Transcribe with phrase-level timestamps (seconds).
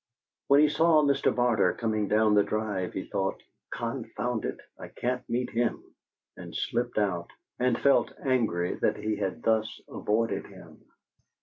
[0.47, 1.35] When he saw Mr.
[1.35, 4.59] Barter coming down the drive he thought, 'Confound it!
[4.79, 5.93] I can't meet him,'
[6.35, 10.83] and slipped out, and felt angry that he had thus avoided him.